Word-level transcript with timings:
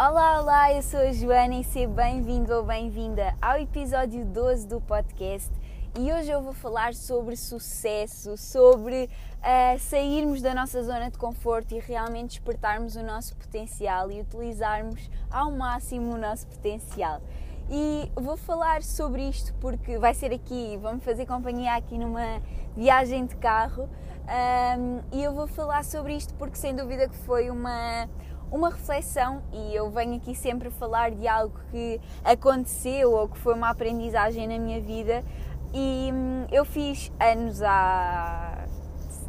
Olá, 0.00 0.40
olá, 0.40 0.72
eu 0.72 0.80
sou 0.80 1.00
a 1.00 1.10
Joana 1.10 1.56
e 1.56 1.64
seja 1.64 1.88
bem-vindo 1.88 2.54
ou 2.54 2.62
bem-vinda 2.62 3.34
ao 3.42 3.58
episódio 3.58 4.24
12 4.24 4.68
do 4.68 4.80
podcast. 4.80 5.50
E 5.98 6.12
hoje 6.12 6.30
eu 6.30 6.40
vou 6.40 6.52
falar 6.52 6.94
sobre 6.94 7.34
sucesso, 7.36 8.36
sobre 8.36 9.10
uh, 9.40 9.78
sairmos 9.80 10.40
da 10.40 10.54
nossa 10.54 10.84
zona 10.84 11.10
de 11.10 11.18
conforto 11.18 11.74
e 11.74 11.80
realmente 11.80 12.28
despertarmos 12.28 12.94
o 12.94 13.02
nosso 13.02 13.34
potencial 13.34 14.08
e 14.12 14.20
utilizarmos 14.20 15.10
ao 15.28 15.50
máximo 15.50 16.14
o 16.14 16.16
nosso 16.16 16.46
potencial. 16.46 17.20
E 17.68 18.08
vou 18.14 18.36
falar 18.36 18.84
sobre 18.84 19.28
isto 19.28 19.52
porque 19.54 19.98
vai 19.98 20.14
ser 20.14 20.32
aqui, 20.32 20.78
vamos 20.80 21.02
fazer 21.02 21.26
companhia 21.26 21.74
aqui 21.74 21.98
numa 21.98 22.40
viagem 22.76 23.26
de 23.26 23.34
carro 23.34 23.90
um, 24.28 25.00
e 25.10 25.24
eu 25.24 25.32
vou 25.32 25.46
falar 25.46 25.84
sobre 25.84 26.14
isto 26.14 26.34
porque 26.34 26.56
sem 26.56 26.76
dúvida 26.76 27.08
que 27.08 27.16
foi 27.16 27.50
uma, 27.50 28.08
uma 28.50 28.70
reflexão 28.70 29.42
e 29.52 29.74
eu 29.74 29.90
venho 29.90 30.16
aqui 30.16 30.34
sempre 30.34 30.70
falar 30.70 31.10
de 31.10 31.26
algo 31.28 31.58
que 31.70 32.00
aconteceu 32.24 33.12
ou 33.12 33.28
que 33.28 33.38
foi 33.38 33.54
uma 33.54 33.70
aprendizagem 33.70 34.46
na 34.46 34.58
minha 34.58 34.80
vida 34.80 35.24
e 35.72 36.10
hum, 36.12 36.46
eu 36.50 36.64
fiz 36.64 37.12
anos 37.20 37.62
há 37.62 38.66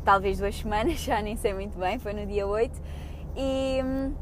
talvez 0.06 0.40
duas 0.40 0.56
semanas, 0.56 1.00
já 1.04 1.22
nem 1.22 1.36
sei 1.36 1.54
muito 1.54 1.78
bem, 1.78 2.00
foi 2.00 2.14
no 2.14 2.26
dia 2.26 2.48
8 2.48 2.82
e 3.36 3.82
hum, 3.84 4.14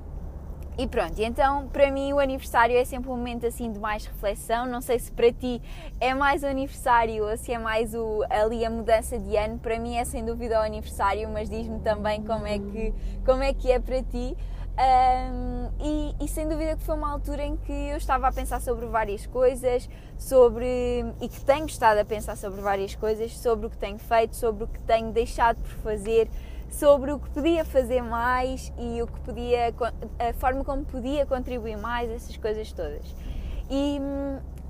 e 0.80 0.86
pronto, 0.86 1.20
então 1.20 1.68
para 1.70 1.90
mim 1.90 2.14
o 2.14 2.20
aniversário 2.20 2.78
é 2.78 2.86
sempre 2.86 3.10
um 3.10 3.18
momento 3.18 3.48
assim 3.48 3.72
de 3.72 3.80
mais 3.80 4.06
reflexão. 4.06 4.68
Não 4.68 4.80
sei 4.80 5.00
se 5.00 5.12
para 5.12 5.32
ti 5.34 5.60
é 6.00 6.14
mais 6.14 6.44
o 6.44 6.46
aniversário 6.46 7.28
ou 7.28 7.36
se 7.36 7.52
é 7.52 7.58
mais 7.58 7.96
o, 7.96 8.24
ali 8.30 8.64
a 8.64 8.70
mudança 8.70 9.18
de 9.18 9.36
ano. 9.36 9.58
Para 9.58 9.80
mim 9.80 9.96
é 9.96 10.06
sem 10.06 10.24
dúvida 10.24 10.60
o 10.60 10.62
aniversário, 10.62 11.28
mas 11.30 11.50
diz-me 11.50 11.80
também 11.80 12.22
como 12.22 12.46
é 12.46 12.60
que, 12.60 12.94
como 13.26 13.42
é, 13.42 13.54
que 13.56 13.72
é 13.72 13.80
para 13.80 14.04
ti. 14.04 14.38
Um, 14.78 15.72
e, 15.80 16.16
e, 16.24 16.28
sem 16.28 16.48
dúvida 16.48 16.76
que 16.76 16.84
foi 16.84 16.94
uma 16.94 17.12
altura 17.12 17.44
em 17.44 17.58
que 17.58 17.72
eu 17.72 17.98
estava 17.98 18.28
a 18.28 18.32
pensar 18.32 18.62
sobre 18.62 18.86
várias 18.86 19.26
coisas, 19.26 19.90
sobre 20.20 21.04
e 21.20 21.28
que 21.28 21.42
tenho 21.42 21.66
estado 21.66 21.98
a 21.98 22.06
pensar 22.06 22.38
sobre 22.38 22.62
várias 22.62 22.94
coisas, 22.94 23.36
sobre 23.36 23.66
o 23.66 23.70
que 23.72 23.78
tenho 23.78 23.98
feito, 23.98 24.36
sobre 24.36 24.66
o 24.66 24.68
que 24.68 24.80
tenho 24.82 25.12
deixado 25.12 25.58
por 25.58 25.72
fazer, 25.82 26.30
sobre 26.70 27.12
o 27.12 27.18
que 27.18 27.28
podia 27.32 27.66
fazer 27.66 28.04
mais 28.04 28.72
e 28.78 29.02
o 29.02 29.08
que 29.08 29.20
podia, 29.22 29.74
a 30.20 30.34
forma 30.34 30.64
como 30.64 30.86
podia 30.86 31.26
contribuir 31.26 31.78
mais, 31.78 32.12
essas 32.12 32.38
coisas 32.38 32.72
todas. 32.72 33.16
E, 33.72 34.00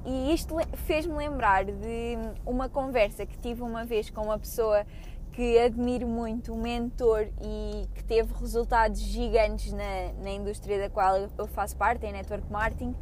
e 0.06 0.34
isto 0.34 0.56
fez-me 0.86 1.16
lembrar 1.16 1.66
de 1.66 2.18
uma 2.46 2.70
conversa 2.70 3.26
que 3.26 3.38
tive 3.40 3.62
uma 3.62 3.84
vez 3.84 4.10
com 4.10 4.22
uma 4.22 4.40
pessoa 4.40 4.86
que 5.38 5.60
admiro 5.60 6.08
muito, 6.08 6.52
um 6.52 6.60
mentor 6.60 7.28
e 7.40 7.88
que 7.94 8.04
teve 8.04 8.34
resultados 8.40 9.00
gigantes 9.00 9.72
na, 9.72 10.12
na 10.24 10.32
indústria 10.32 10.80
da 10.80 10.90
qual 10.90 11.16
eu 11.16 11.46
faço 11.46 11.78
parte, 11.78 12.08
em 12.08 12.12
network 12.12 12.52
marketing. 12.52 12.96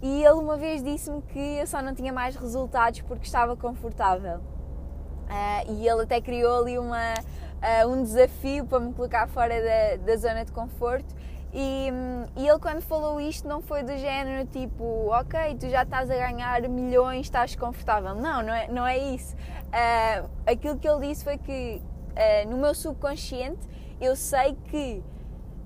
E 0.00 0.22
ele 0.22 0.34
uma 0.34 0.56
vez 0.56 0.80
disse-me 0.80 1.20
que 1.22 1.40
eu 1.40 1.66
só 1.66 1.82
não 1.82 1.92
tinha 1.92 2.12
mais 2.12 2.36
resultados 2.36 3.00
porque 3.00 3.26
estava 3.26 3.56
confortável. 3.56 4.36
Uh, 4.36 5.72
e 5.72 5.88
ele 5.88 6.02
até 6.02 6.20
criou 6.20 6.60
ali 6.62 6.78
uma, 6.78 7.14
uh, 7.14 7.88
um 7.88 8.00
desafio 8.00 8.64
para 8.64 8.78
me 8.78 8.92
colocar 8.94 9.26
fora 9.26 9.56
da, 9.60 10.04
da 10.04 10.16
zona 10.16 10.44
de 10.44 10.52
conforto. 10.52 11.16
E, 11.58 11.88
e, 12.36 12.46
ele, 12.46 12.58
quando 12.58 12.82
falou 12.82 13.18
isto, 13.18 13.48
não 13.48 13.62
foi 13.62 13.82
do 13.82 13.96
género 13.96 14.46
tipo, 14.46 15.08
ok, 15.08 15.56
tu 15.58 15.70
já 15.70 15.84
estás 15.84 16.10
a 16.10 16.14
ganhar 16.14 16.60
milhões, 16.68 17.24
estás 17.24 17.56
confortável. 17.56 18.14
Não, 18.14 18.42
não 18.42 18.52
é, 18.52 18.68
não 18.68 18.86
é 18.86 18.98
isso. 18.98 19.34
Uh, 19.34 20.28
aquilo 20.46 20.78
que 20.78 20.86
ele 20.86 21.08
disse 21.08 21.24
foi 21.24 21.38
que 21.38 21.80
uh, 21.80 22.50
no 22.50 22.58
meu 22.58 22.74
subconsciente 22.74 23.66
eu 23.98 24.14
sei 24.14 24.54
que 24.66 25.02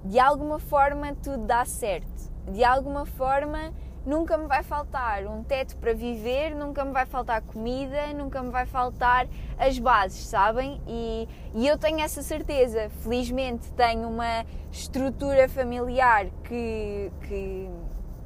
de 0.05 0.21
alguma 0.21 0.61
forma 0.61 1.13
tudo 1.21 1.45
dá 1.45 1.65
certo. 1.65 2.31
De 2.49 2.63
alguma 2.63 3.05
forma 3.05 3.73
nunca 4.05 4.37
me 4.37 4.47
vai 4.47 4.63
faltar 4.63 5.25
um 5.27 5.43
teto 5.43 5.77
para 5.77 5.93
viver, 5.93 6.55
nunca 6.55 6.85
me 6.85 6.93
vai 6.93 7.07
faltar 7.07 7.43
comida, 7.43 8.13
nunca 8.15 8.43
me 8.43 8.51
vai 8.51 8.67
faltar 8.67 9.29
as 9.59 9.79
bases, 9.79 10.27
sabem? 10.27 10.81
E, 10.87 11.29
e 11.55 11.67
eu 11.67 11.77
tenho 11.79 12.01
essa 12.01 12.23
certeza. 12.23 12.91
Felizmente 13.03 13.73
tenho 13.73 14.09
uma 14.09 14.45
estrutura 14.71 15.49
familiar 15.49 16.27
que, 16.45 17.13
que 17.27 17.71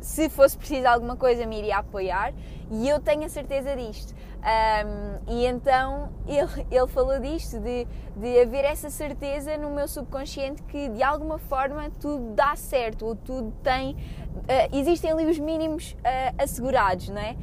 se 0.04 0.28
fosse 0.28 0.56
preciso 0.56 0.86
alguma 0.86 1.16
coisa 1.16 1.46
me 1.46 1.58
iria 1.58 1.78
apoiar 1.78 2.34
e 2.70 2.86
eu 2.86 3.00
tenho 3.00 3.24
a 3.24 3.28
certeza 3.28 3.74
disto. 3.74 4.14
Um, 4.44 5.32
e 5.32 5.46
então 5.46 6.12
ele, 6.26 6.66
ele 6.70 6.86
falou 6.88 7.18
disto, 7.18 7.58
de, 7.58 7.86
de 8.14 8.38
haver 8.38 8.66
essa 8.66 8.90
certeza 8.90 9.56
no 9.56 9.70
meu 9.70 9.88
subconsciente 9.88 10.62
que 10.64 10.90
de 10.90 11.02
alguma 11.02 11.38
forma 11.38 11.90
tudo 11.98 12.34
dá 12.34 12.54
certo, 12.54 13.06
ou 13.06 13.16
tudo 13.16 13.50
tem. 13.62 13.94
Uh, 13.94 14.76
existem 14.76 15.10
ali 15.10 15.24
os 15.24 15.38
mínimos 15.38 15.92
uh, 15.92 16.42
assegurados, 16.42 17.08
não 17.08 17.22
é? 17.22 17.34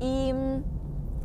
E 0.00 0.32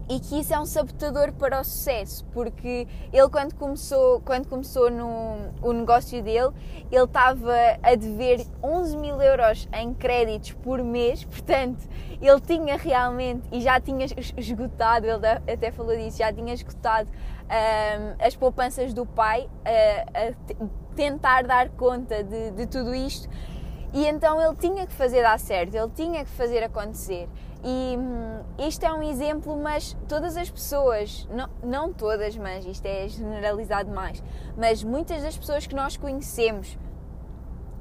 e 0.07 0.19
que 0.19 0.39
isso 0.39 0.53
é 0.53 0.59
um 0.59 0.65
sabotador 0.65 1.31
para 1.33 1.59
o 1.59 1.63
sucesso, 1.63 2.25
porque 2.31 2.87
ele 3.11 3.29
quando 3.29 3.55
começou, 3.55 4.21
quando 4.21 4.47
começou 4.47 4.91
no 4.91 5.51
o 5.61 5.73
negócio 5.73 6.21
dele, 6.21 6.51
ele 6.91 7.03
estava 7.03 7.53
a 7.81 7.95
dever 7.95 8.45
11 8.61 8.97
mil 8.97 9.21
euros 9.21 9.67
em 9.73 9.93
créditos 9.93 10.53
por 10.53 10.83
mês, 10.83 11.23
portanto 11.23 11.83
ele 12.21 12.41
tinha 12.41 12.77
realmente, 12.77 13.47
e 13.51 13.61
já 13.61 13.79
tinha 13.79 14.05
esgotado, 14.37 15.07
ele 15.07 15.27
até 15.51 15.71
falou 15.71 15.95
disso, 15.95 16.17
já 16.17 16.31
tinha 16.31 16.53
esgotado 16.53 17.09
um, 17.09 18.25
as 18.25 18.35
poupanças 18.35 18.93
do 18.93 19.05
pai 19.05 19.49
a, 19.65 20.19
a 20.27 20.67
tentar 20.95 21.43
dar 21.43 21.69
conta 21.69 22.23
de, 22.23 22.51
de 22.51 22.67
tudo 22.67 22.93
isto, 22.93 23.27
e 23.91 24.05
então 24.05 24.41
ele 24.41 24.55
tinha 24.57 24.85
que 24.85 24.93
fazer 24.93 25.21
dar 25.21 25.39
certo, 25.39 25.73
ele 25.73 25.89
tinha 25.95 26.23
que 26.23 26.31
fazer 26.31 26.61
acontecer. 26.61 27.29
E 27.67 27.97
hum, 27.97 28.43
isto 28.59 28.85
é 28.85 28.93
um 28.93 29.01
exemplo, 29.01 29.57
mas 29.57 29.97
todas 30.07 30.37
as 30.37 30.51
pessoas, 30.51 31.27
não, 31.31 31.49
não 31.63 31.91
todas, 31.91 32.37
mas 32.37 32.63
isto 32.63 32.85
é 32.85 33.07
generalizado 33.07 33.89
mais, 33.91 34.23
mas 34.55 34.83
muitas 34.83 35.23
das 35.23 35.35
pessoas 35.35 35.65
que 35.65 35.73
nós 35.73 35.97
conhecemos, 35.97 36.77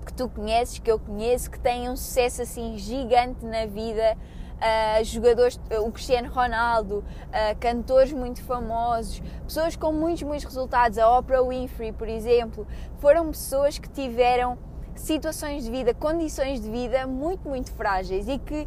que 0.06 0.14
tu 0.14 0.26
conheces, 0.26 0.78
que 0.78 0.90
eu 0.90 0.98
conheço, 0.98 1.50
que 1.50 1.60
têm 1.60 1.90
um 1.90 1.96
sucesso 1.96 2.40
assim 2.40 2.78
gigante 2.78 3.44
na 3.44 3.66
vida, 3.66 4.16
uh, 4.54 5.04
jogadores, 5.04 5.60
o 5.82 5.92
Cristiano 5.92 6.32
Ronaldo, 6.32 7.00
uh, 7.00 7.58
cantores 7.60 8.10
muito 8.10 8.42
famosos, 8.42 9.20
pessoas 9.46 9.76
com 9.76 9.92
muitos, 9.92 10.22
muitos 10.22 10.46
resultados, 10.46 10.96
a 10.96 11.18
Oprah 11.18 11.42
Winfrey, 11.42 11.92
por 11.92 12.08
exemplo, 12.08 12.66
foram 13.00 13.30
pessoas 13.30 13.78
que 13.78 13.90
tiveram 13.90 14.56
situações 14.96 15.64
de 15.64 15.70
vida, 15.70 15.92
condições 15.92 16.62
de 16.62 16.70
vida 16.70 17.06
muito, 17.06 17.46
muito 17.46 17.70
frágeis 17.72 18.26
e 18.28 18.38
que 18.38 18.66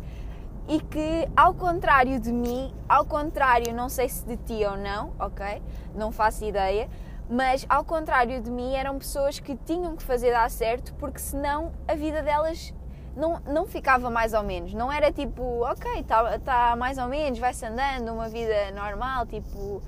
e 0.67 0.79
que, 0.79 1.27
ao 1.35 1.53
contrário 1.53 2.19
de 2.19 2.31
mim, 2.31 2.73
ao 2.89 3.05
contrário, 3.05 3.73
não 3.73 3.87
sei 3.87 4.09
se 4.09 4.25
de 4.25 4.35
ti 4.37 4.65
ou 4.65 4.77
não, 4.77 5.13
ok? 5.17 5.61
Não 5.95 6.11
faço 6.11 6.43
ideia, 6.43 6.89
mas 7.29 7.65
ao 7.69 7.83
contrário 7.83 8.41
de 8.41 8.51
mim, 8.51 8.73
eram 8.73 8.97
pessoas 8.97 9.39
que 9.39 9.55
tinham 9.55 9.95
que 9.95 10.03
fazer 10.03 10.31
dar 10.31 10.49
certo 10.49 10.93
porque 10.95 11.19
senão 11.19 11.71
a 11.87 11.95
vida 11.95 12.21
delas 12.21 12.73
não, 13.17 13.41
não 13.45 13.65
ficava 13.65 14.09
mais 14.09 14.33
ou 14.33 14.43
menos. 14.43 14.73
Não 14.73 14.91
era 14.91 15.11
tipo, 15.11 15.41
ok, 15.63 15.99
está 15.99 16.39
tá 16.39 16.75
mais 16.75 16.97
ou 16.97 17.07
menos, 17.07 17.39
vai-se 17.39 17.65
andando, 17.65 18.13
uma 18.13 18.29
vida 18.29 18.71
normal, 18.71 19.25
tipo. 19.25 19.81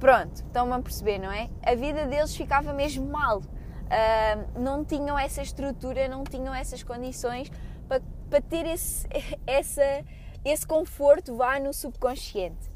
Pronto, 0.00 0.34
estão-me 0.34 0.72
a 0.72 0.80
perceber, 0.80 1.18
não 1.18 1.30
é? 1.30 1.48
A 1.64 1.76
vida 1.76 2.06
deles 2.06 2.34
ficava 2.34 2.72
mesmo 2.72 3.06
mal. 3.06 3.38
Uh, 3.38 4.60
não 4.60 4.84
tinham 4.84 5.16
essa 5.16 5.42
estrutura, 5.42 6.08
não 6.08 6.24
tinham 6.24 6.52
essas 6.52 6.82
condições 6.82 7.52
para, 7.86 8.02
para 8.32 8.40
ter 8.40 8.66
esse, 8.66 9.06
essa, 9.46 9.82
esse 10.42 10.66
conforto 10.66 11.36
vá 11.36 11.60
no 11.60 11.74
subconsciente. 11.74 12.72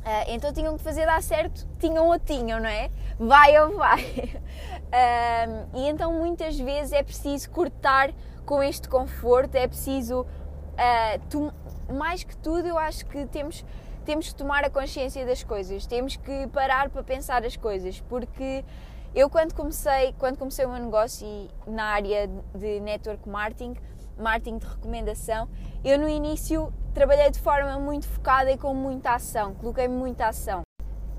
Uh, 0.00 0.28
então 0.28 0.52
tinham 0.52 0.76
que 0.76 0.84
fazer 0.84 1.06
dar 1.06 1.22
certo, 1.22 1.66
tinham 1.78 2.06
ou 2.06 2.18
tinham, 2.18 2.60
não 2.60 2.68
é? 2.68 2.90
Vai 3.18 3.58
ou 3.58 3.74
vai. 3.74 4.04
Uh, 4.86 5.76
e 5.78 5.88
então 5.88 6.12
muitas 6.12 6.56
vezes 6.56 6.92
é 6.92 7.02
preciso 7.02 7.50
cortar 7.50 8.14
com 8.46 8.62
este 8.62 8.88
conforto, 8.88 9.56
é 9.56 9.66
preciso, 9.66 10.20
uh, 10.20 11.52
mais 11.92 12.22
que 12.22 12.36
tudo, 12.36 12.68
eu 12.68 12.78
acho 12.78 13.04
que 13.04 13.26
temos, 13.26 13.64
temos 14.04 14.28
que 14.28 14.36
tomar 14.36 14.64
a 14.64 14.70
consciência 14.70 15.26
das 15.26 15.42
coisas, 15.42 15.86
temos 15.86 16.14
que 16.14 16.46
parar 16.46 16.88
para 16.88 17.02
pensar 17.02 17.44
as 17.44 17.56
coisas, 17.56 18.00
porque 18.02 18.64
eu 19.12 19.28
quando 19.28 19.52
comecei, 19.54 20.14
quando 20.18 20.38
comecei 20.38 20.64
o 20.64 20.68
meu 20.68 20.80
negócio 20.80 21.26
e 21.26 21.50
na 21.68 21.86
área 21.86 22.30
de 22.54 22.78
network 22.80 23.28
marketing, 23.28 23.74
marketing 24.16 24.58
de 24.58 24.66
recomendação, 24.66 25.48
eu 25.84 25.98
no 25.98 26.08
início 26.08 26.72
trabalhei 26.94 27.30
de 27.30 27.38
forma 27.40 27.78
muito 27.78 28.08
focada 28.08 28.50
e 28.50 28.58
com 28.58 28.74
muita 28.74 29.14
ação, 29.14 29.54
coloquei 29.54 29.88
muita 29.88 30.28
ação. 30.28 30.62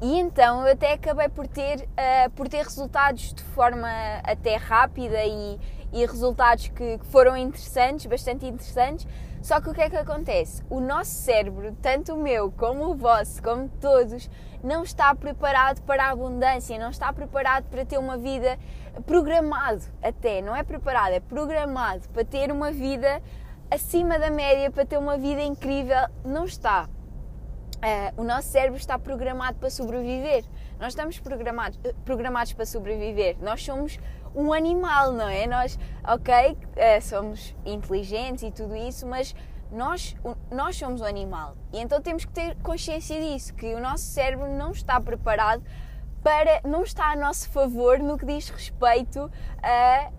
E 0.01 0.19
então 0.19 0.65
eu 0.65 0.73
até 0.73 0.93
acabei 0.93 1.27
por 1.27 1.47
ter, 1.47 1.81
uh, 1.81 2.29
por 2.35 2.47
ter 2.47 2.63
resultados 2.63 3.33
de 3.33 3.41
forma 3.41 3.89
até 4.23 4.55
rápida 4.55 5.23
e, 5.25 5.59
e 5.91 6.05
resultados 6.05 6.67
que, 6.69 6.97
que 6.97 7.05
foram 7.07 7.35
interessantes, 7.37 8.05
bastante 8.05 8.45
interessantes. 8.45 9.07
Só 9.41 9.61
que 9.61 9.69
o 9.69 9.73
que 9.73 9.81
é 9.81 9.89
que 9.89 9.95
acontece? 9.95 10.63
O 10.69 10.79
nosso 10.79 11.11
cérebro, 11.11 11.75
tanto 11.81 12.13
o 12.13 12.21
meu 12.21 12.51
como 12.51 12.85
o 12.85 12.95
vosso, 12.95 13.41
como 13.41 13.69
todos, 13.79 14.29
não 14.63 14.83
está 14.83 15.13
preparado 15.15 15.81
para 15.83 16.05
a 16.05 16.09
abundância, 16.09 16.77
não 16.77 16.89
está 16.89 17.13
preparado 17.13 17.65
para 17.69 17.85
ter 17.85 17.97
uma 17.97 18.17
vida 18.17 18.57
programado 19.05 19.83
até, 20.01 20.41
não 20.41 20.55
é 20.55 20.63
preparado, 20.63 21.13
é 21.13 21.19
programado 21.19 22.09
para 22.09 22.25
ter 22.25 22.51
uma 22.51 22.71
vida 22.71 23.21
acima 23.69 24.17
da 24.17 24.29
média, 24.29 24.71
para 24.71 24.85
ter 24.85 24.97
uma 24.97 25.17
vida 25.17 25.41
incrível, 25.41 26.07
não 26.25 26.45
está. 26.45 26.89
Uh, 27.77 28.21
o 28.21 28.23
nosso 28.23 28.47
cérebro 28.47 28.79
está 28.79 28.97
programado 28.97 29.59
para 29.59 29.69
sobreviver. 29.69 30.43
Nós 30.79 30.89
estamos 30.89 31.19
programados, 31.19 31.79
programados 32.03 32.53
para 32.53 32.65
sobreviver. 32.65 33.37
Nós 33.39 33.63
somos 33.63 33.99
um 34.35 34.53
animal, 34.53 35.11
não 35.11 35.27
é? 35.27 35.47
Nós, 35.47 35.77
ok, 36.03 36.51
uh, 36.51 37.01
somos 37.01 37.55
inteligentes 37.65 38.43
e 38.43 38.51
tudo 38.51 38.75
isso, 38.75 39.05
mas 39.05 39.35
nós, 39.71 40.15
nós 40.51 40.75
somos 40.75 41.01
um 41.01 41.05
animal. 41.05 41.55
E 41.73 41.79
então 41.79 42.01
temos 42.01 42.25
que 42.25 42.31
ter 42.31 42.55
consciência 42.57 43.19
disso, 43.19 43.53
que 43.53 43.73
o 43.73 43.79
nosso 43.79 44.03
cérebro 44.03 44.49
não 44.49 44.71
está 44.71 44.99
preparado 44.99 45.63
para 46.23 46.61
não 46.67 46.83
está 46.83 47.11
a 47.11 47.15
nosso 47.15 47.49
favor 47.49 47.99
no 47.99 48.17
que 48.17 48.25
diz 48.25 48.49
respeito 48.49 49.31
a, 49.61 50.11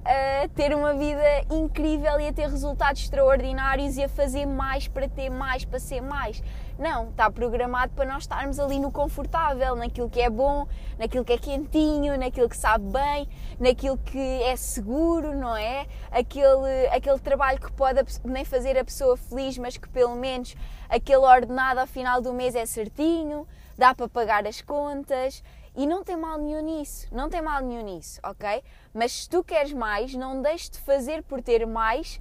a, 0.42 0.48
ter 0.54 0.74
uma 0.74 0.94
vida 0.94 1.22
incrível 1.50 2.18
e 2.20 2.28
a 2.28 2.32
ter 2.32 2.48
resultados 2.48 3.02
extraordinários 3.02 3.96
e 3.96 4.04
a 4.04 4.08
fazer 4.08 4.46
mais 4.46 4.88
para 4.88 5.08
ter 5.08 5.28
mais, 5.28 5.64
para 5.64 5.78
ser 5.78 6.00
mais. 6.00 6.42
Não, 6.78 7.08
está 7.08 7.28
programado 7.28 7.92
para 7.92 8.08
nós 8.08 8.22
estarmos 8.22 8.60
ali 8.60 8.78
no 8.78 8.92
confortável, 8.92 9.74
naquilo 9.74 10.08
que 10.08 10.20
é 10.20 10.30
bom, 10.30 10.68
naquilo 10.96 11.24
que 11.24 11.32
é 11.32 11.38
quentinho, 11.38 12.16
naquilo 12.16 12.48
que 12.48 12.56
sabe 12.56 12.84
bem, 12.92 13.28
naquilo 13.58 13.98
que 13.98 14.42
é 14.44 14.54
seguro, 14.54 15.36
não 15.36 15.56
é? 15.56 15.88
Aquele, 16.08 16.86
aquele 16.92 17.18
trabalho 17.18 17.60
que 17.60 17.72
pode 17.72 18.00
nem 18.24 18.44
fazer 18.44 18.78
a 18.78 18.84
pessoa 18.84 19.16
feliz, 19.16 19.58
mas 19.58 19.76
que 19.76 19.88
pelo 19.88 20.14
menos 20.14 20.54
aquele 20.88 21.18
ordenado 21.26 21.80
ao 21.80 21.86
final 21.86 22.22
do 22.22 22.32
mês 22.32 22.54
é 22.54 22.64
certinho, 22.64 23.44
dá 23.76 23.92
para 23.92 24.08
pagar 24.08 24.46
as 24.46 24.60
contas. 24.60 25.42
E 25.74 25.86
não 25.86 26.02
tem 26.02 26.16
mal 26.16 26.38
nenhum 26.38 26.62
nisso, 26.62 27.06
não 27.12 27.28
tem 27.28 27.40
mal 27.40 27.60
nenhum 27.60 27.84
nisso, 27.84 28.20
ok? 28.24 28.62
Mas 28.92 29.12
se 29.12 29.28
tu 29.28 29.44
queres 29.44 29.72
mais, 29.72 30.12
não 30.14 30.42
deixes 30.42 30.70
de 30.70 30.78
fazer 30.78 31.22
por 31.22 31.40
ter 31.40 31.64
mais 31.66 32.20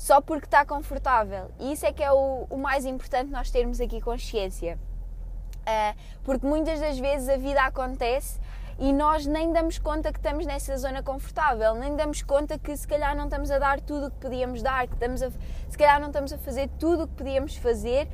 só 0.00 0.18
porque 0.18 0.46
está 0.46 0.64
confortável. 0.64 1.50
E 1.58 1.72
isso 1.72 1.84
é 1.84 1.92
que 1.92 2.02
é 2.02 2.10
o, 2.10 2.46
o 2.48 2.56
mais 2.56 2.86
importante 2.86 3.30
nós 3.30 3.50
termos 3.50 3.82
aqui 3.82 4.00
consciência. 4.00 4.78
Uh, 5.60 5.94
porque 6.24 6.46
muitas 6.46 6.80
das 6.80 6.98
vezes 6.98 7.28
a 7.28 7.36
vida 7.36 7.60
acontece 7.60 8.40
e 8.78 8.94
nós 8.94 9.26
nem 9.26 9.52
damos 9.52 9.78
conta 9.78 10.10
que 10.10 10.18
estamos 10.18 10.46
nessa 10.46 10.74
zona 10.78 11.02
confortável, 11.02 11.74
nem 11.74 11.96
damos 11.96 12.22
conta 12.22 12.58
que 12.58 12.74
se 12.74 12.88
calhar 12.88 13.14
não 13.14 13.24
estamos 13.24 13.50
a 13.50 13.58
dar 13.58 13.78
tudo 13.78 14.06
o 14.06 14.10
que 14.10 14.16
podíamos 14.16 14.62
dar, 14.62 14.88
que 14.88 14.94
estamos 14.94 15.22
a, 15.22 15.30
se 15.68 15.76
calhar 15.76 16.00
não 16.00 16.06
estamos 16.06 16.32
a 16.32 16.38
fazer 16.38 16.70
tudo 16.78 17.04
o 17.04 17.06
que 17.06 17.16
podíamos 17.16 17.56
fazer 17.56 18.08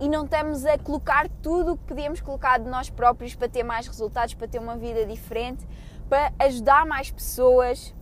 e 0.00 0.08
não 0.08 0.24
estamos 0.24 0.64
a 0.64 0.78
colocar 0.78 1.28
tudo 1.42 1.72
o 1.72 1.76
que 1.76 1.84
podíamos 1.84 2.22
colocar 2.22 2.58
de 2.58 2.70
nós 2.70 2.88
próprios 2.88 3.34
para 3.34 3.50
ter 3.50 3.62
mais 3.62 3.86
resultados, 3.86 4.32
para 4.32 4.48
ter 4.48 4.58
uma 4.58 4.78
vida 4.78 5.04
diferente, 5.04 5.68
para 6.08 6.32
ajudar 6.38 6.86
mais 6.86 7.10
pessoas. 7.10 7.94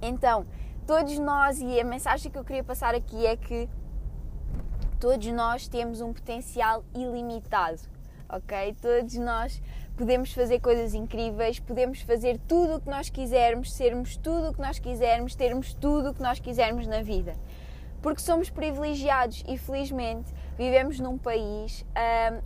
Então, 0.00 0.46
todos 0.86 1.18
nós, 1.18 1.60
e 1.60 1.80
a 1.80 1.84
mensagem 1.84 2.30
que 2.30 2.38
eu 2.38 2.44
queria 2.44 2.64
passar 2.64 2.94
aqui 2.94 3.26
é 3.26 3.36
que 3.36 3.68
todos 5.00 5.26
nós 5.28 5.66
temos 5.66 6.00
um 6.00 6.12
potencial 6.12 6.84
ilimitado, 6.94 7.80
ok? 8.28 8.74
Todos 8.80 9.14
nós 9.14 9.62
podemos 9.96 10.32
fazer 10.32 10.60
coisas 10.60 10.94
incríveis, 10.94 11.58
podemos 11.58 12.00
fazer 12.00 12.38
tudo 12.46 12.76
o 12.76 12.80
que 12.80 12.88
nós 12.88 13.08
quisermos, 13.08 13.72
sermos 13.72 14.16
tudo 14.16 14.50
o 14.50 14.54
que 14.54 14.60
nós 14.60 14.78
quisermos, 14.78 15.34
termos 15.34 15.74
tudo 15.74 16.10
o 16.10 16.14
que 16.14 16.22
nós 16.22 16.38
quisermos 16.38 16.86
na 16.86 17.02
vida. 17.02 17.34
Porque 18.02 18.20
somos 18.20 18.50
privilegiados 18.50 19.42
e 19.48 19.56
felizmente 19.56 20.30
vivemos 20.58 21.00
num 21.00 21.16
país 21.16 21.86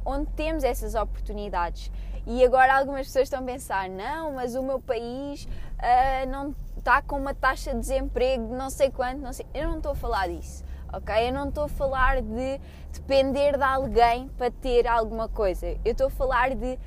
onde 0.05 0.31
temos 0.33 0.63
essas 0.63 0.95
oportunidades. 0.95 1.91
E 2.27 2.45
agora 2.45 2.77
algumas 2.77 3.07
pessoas 3.07 3.25
estão 3.25 3.41
a 3.41 3.43
pensar: 3.43 3.89
não, 3.89 4.35
mas 4.35 4.55
o 4.55 4.63
meu 4.63 4.79
país 4.79 5.45
uh, 5.45 6.31
não 6.31 6.55
está 6.79 7.03
com 7.03 7.17
uma 7.17 7.35
taxa 7.35 7.73
de 7.73 7.81
desemprego 7.81 8.49
de 8.49 8.55
não 8.55 8.71
sei 8.71 8.91
quanto, 8.91 9.21
não 9.21 9.33
sei. 9.33 9.47
Eu 9.55 9.69
não 9.69 9.77
estou 9.79 9.93
a 9.93 9.95
falar 9.95 10.29
disso, 10.29 10.65
ok? 10.93 11.29
Eu 11.29 11.33
não 11.33 11.49
estou 11.49 11.65
a 11.65 11.69
falar 11.69 12.23
de 12.23 12.61
depender 12.93 13.57
de 13.57 13.63
alguém 13.63 14.29
para 14.37 14.51
ter 14.51 14.87
alguma 14.87 15.29
coisa. 15.29 15.67
Eu 15.85 15.93
estou 15.93 16.07
a 16.07 16.11
falar 16.11 16.55
de 16.55 16.79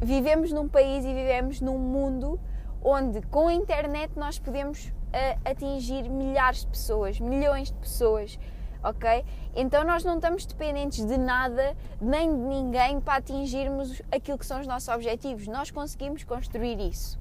vivemos 0.00 0.52
num 0.52 0.68
país 0.68 1.04
e 1.04 1.14
vivemos 1.14 1.60
num 1.60 1.78
mundo 1.78 2.38
onde 2.82 3.22
com 3.22 3.48
a 3.48 3.52
internet 3.52 4.12
nós 4.16 4.38
podemos 4.38 4.86
uh, 4.86 5.40
atingir 5.44 6.08
milhares 6.08 6.60
de 6.60 6.66
pessoas, 6.68 7.20
milhões 7.20 7.68
de 7.68 7.78
pessoas 7.78 8.38
ok? 8.82 9.24
Então 9.54 9.84
nós 9.84 10.04
não 10.04 10.16
estamos 10.16 10.44
dependentes 10.44 11.04
de 11.06 11.16
nada 11.16 11.76
nem 12.00 12.34
de 12.34 12.42
ninguém 12.42 13.00
para 13.00 13.18
atingirmos 13.18 14.02
aquilo 14.10 14.38
que 14.38 14.46
são 14.46 14.60
os 14.60 14.66
nossos 14.66 14.88
objetivos. 14.88 15.46
Nós 15.46 15.70
conseguimos 15.70 16.24
construir 16.24 16.80
isso 16.80 17.18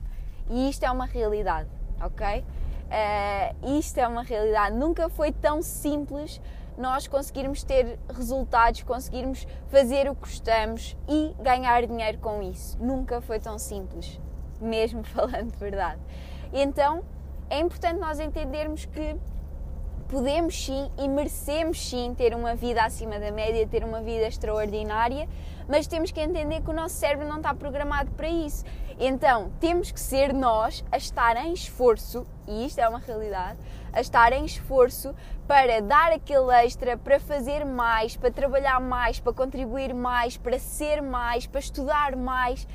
e 0.49 0.69
isto 0.69 0.83
é 0.83 0.91
uma 0.91 1.05
realidade, 1.05 1.69
ok? 2.03 2.43
Uh, 2.91 3.77
isto 3.79 3.97
é 3.97 4.07
uma 4.07 4.23
realidade. 4.23 4.75
Nunca 4.75 5.09
foi 5.09 5.31
tão 5.31 5.61
simples 5.61 6.41
nós 6.77 7.07
conseguirmos 7.07 7.63
ter 7.63 7.99
resultados, 8.13 8.81
conseguirmos 8.83 9.45
fazer 9.69 10.09
o 10.09 10.15
que 10.15 10.21
gostamos 10.21 10.97
e 11.07 11.33
ganhar 11.39 11.85
dinheiro 11.85 12.17
com 12.17 12.41
isso. 12.41 12.77
Nunca 12.79 13.21
foi 13.21 13.39
tão 13.39 13.57
simples, 13.59 14.19
mesmo 14.59 15.03
falando 15.05 15.51
de 15.51 15.57
verdade. 15.57 16.01
Então 16.51 17.03
é 17.49 17.59
importante 17.59 17.99
nós 17.99 18.19
entendermos 18.19 18.85
que 18.85 19.15
podemos 20.07 20.65
sim 20.65 20.91
e 20.97 21.07
merecemos 21.07 21.89
sim 21.89 22.13
ter 22.17 22.35
uma 22.35 22.53
vida 22.55 22.83
acima 22.83 23.17
da 23.17 23.31
média, 23.31 23.65
ter 23.65 23.83
uma 23.83 24.01
vida 24.01 24.27
extraordinária, 24.27 25.27
mas 25.69 25.87
temos 25.87 26.11
que 26.11 26.19
entender 26.19 26.61
que 26.61 26.69
o 26.69 26.73
nosso 26.73 26.95
cérebro 26.95 27.27
não 27.27 27.37
está 27.37 27.53
programado 27.53 28.11
para 28.11 28.27
isso. 28.27 28.65
Então, 28.99 29.51
temos 29.59 29.91
que 29.91 29.99
ser 29.99 30.33
nós 30.33 30.83
a 30.91 30.97
estar 30.97 31.35
em 31.37 31.53
esforço, 31.53 32.25
e 32.47 32.65
isto 32.65 32.79
é 32.79 32.87
uma 32.87 32.99
realidade, 32.99 33.57
a 33.93 34.01
estar 34.01 34.31
em 34.33 34.45
esforço 34.45 35.13
para 35.47 35.81
dar 35.81 36.11
aquele 36.11 36.51
extra, 36.63 36.97
para 36.97 37.19
fazer 37.19 37.65
mais, 37.65 38.15
para 38.15 38.31
trabalhar 38.31 38.79
mais, 38.79 39.19
para 39.19 39.33
contribuir 39.33 39.93
mais, 39.93 40.37
para 40.37 40.57
ser 40.59 41.01
mais, 41.01 41.45
para 41.45 41.59
estudar 41.59 42.15
mais, 42.15 42.67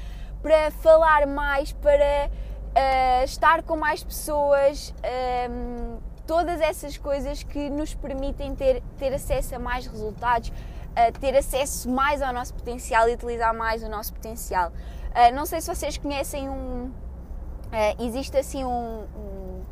para 0.43 0.71
falar 0.71 1.27
mais, 1.27 1.73
para 1.73 2.31
uh, 2.31 3.25
estar 3.25 3.63
com 3.63 3.77
mais 3.77 4.05
pessoas. 4.05 4.95
Uh, 4.99 6.01
todas 6.27 6.61
essas 6.61 6.99
coisas 6.99 7.43
que 7.43 7.71
nos 7.71 7.95
permitem 7.95 8.55
ter, 8.55 8.83
ter 8.99 9.15
acesso 9.15 9.55
a 9.55 9.59
mais 9.59 9.87
resultados, 9.87 10.53
a 10.95 11.13
ter 11.13 11.37
acesso 11.37 11.89
mais 11.89 12.21
ao 12.21 12.33
nosso 12.33 12.53
potencial 12.55 13.09
e 13.09 13.15
utilizar 13.15 13.55
mais 13.55 13.83
o 13.83 13.89
nosso 13.89 14.13
potencial. 14.13 14.73
Uh, 15.17 15.35
não 15.35 15.47
sei 15.47 15.63
se 15.63 15.75
vocês 15.75 15.97
conhecem 15.97 16.47
um. 16.51 16.89
Uh, 16.89 18.05
existe 18.05 18.37
assim 18.37 18.63
um. 18.67 19.07
um 19.17 19.63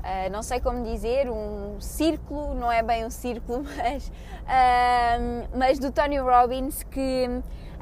uh, 0.00 0.30
não 0.32 0.42
sei 0.42 0.60
como 0.60 0.82
dizer, 0.82 1.28
um 1.28 1.78
círculo, 1.78 2.54
não 2.54 2.72
é 2.72 2.82
bem 2.82 3.04
um 3.04 3.10
círculo, 3.10 3.64
mas, 3.76 4.10
mas 5.54 5.78
do 5.78 5.92
Tony 5.92 6.16
Robbins, 6.16 6.82
que, 6.84 7.28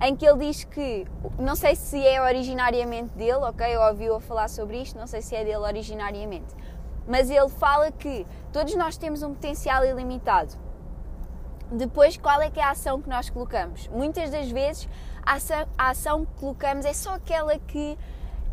em 0.01 0.17
que 0.17 0.27
ele 0.27 0.47
diz 0.47 0.65
que, 0.65 1.07
não 1.39 1.55
sei 1.55 1.77
se 1.77 2.05
é 2.05 2.21
originariamente 2.21 3.17
dele, 3.17 3.45
ok? 3.45 3.73
Eu 3.73 3.83
ouvi-o 3.83 4.19
falar 4.19 4.49
sobre 4.49 4.83
isto, 4.83 4.99
não 4.99 5.07
sei 5.07 5.23
se 5.23 5.37
é 5.37 5.45
dele 5.45 5.59
originariamente, 5.59 6.57
mas 7.07 7.31
ele 7.31 7.49
fala 7.49 7.93
que 7.93 8.27
todos 8.53 8.75
nós 8.75 8.97
temos 8.97 9.23
um 9.23 9.33
potencial 9.33 9.85
ilimitado. 9.85 10.55
Depois, 11.73 12.17
qual 12.17 12.41
é 12.43 12.51
que 12.51 12.61
é 12.61 12.63
a 12.63 12.71
ação 12.71 13.01
que 13.01 13.09
nós 13.09 13.31
colocamos? 13.31 13.89
Muitas 13.89 14.31
das 14.31 14.51
vezes, 14.51 14.89
a 15.25 15.91
ação, 15.91 16.27
que 16.27 16.33
colocamos 16.39 16.85
é 16.85 16.93
só 16.93 17.15
aquela 17.15 17.59
que, 17.59 17.97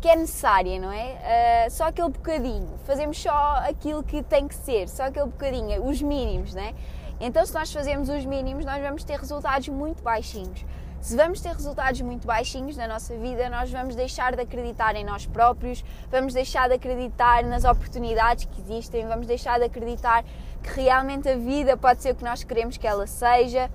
que 0.00 0.08
é 0.08 0.16
necessária, 0.16 0.80
não 0.80 0.90
é? 0.90 1.66
Uh, 1.66 1.70
só 1.70 1.84
aquele 1.88 2.08
bocadinho. 2.08 2.78
Fazemos 2.84 3.20
só 3.20 3.56
aquilo 3.68 4.02
que 4.02 4.22
tem 4.22 4.48
que 4.48 4.54
ser, 4.54 4.88
só 4.88 5.04
aquele 5.04 5.26
bocadinho, 5.26 5.84
os 5.84 6.00
mínimos, 6.00 6.54
não 6.54 6.62
é? 6.62 6.74
Então, 7.20 7.44
se 7.44 7.52
nós 7.52 7.70
fazemos 7.70 8.08
os 8.08 8.24
mínimos, 8.24 8.64
nós 8.64 8.80
vamos 8.82 9.04
ter 9.04 9.18
resultados 9.18 9.68
muito 9.68 10.02
baixinhos. 10.02 10.64
Se 11.00 11.16
vamos 11.16 11.40
ter 11.40 11.54
resultados 11.54 11.98
muito 12.02 12.26
baixinhos 12.26 12.76
na 12.76 12.86
nossa 12.86 13.16
vida, 13.16 13.48
nós 13.48 13.70
vamos 13.70 13.94
deixar 13.96 14.36
de 14.36 14.42
acreditar 14.42 14.94
em 14.94 15.02
nós 15.02 15.24
próprios, 15.24 15.82
vamos 16.10 16.34
deixar 16.34 16.68
de 16.68 16.74
acreditar 16.74 17.42
nas 17.42 17.64
oportunidades 17.64 18.44
que 18.44 18.60
existem, 18.60 19.06
vamos 19.06 19.26
deixar 19.26 19.58
de 19.58 19.64
acreditar 19.64 20.22
que 20.62 20.82
realmente 20.82 21.26
a 21.26 21.36
vida 21.36 21.74
pode 21.74 22.02
ser 22.02 22.12
o 22.12 22.14
que 22.14 22.22
nós 22.22 22.44
queremos 22.44 22.76
que 22.76 22.86
ela 22.86 23.06
seja, 23.06 23.70